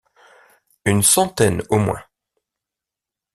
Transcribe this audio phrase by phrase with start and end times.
[0.83, 2.03] Une centaine, au moins.